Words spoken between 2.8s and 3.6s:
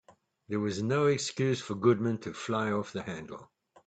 the handle.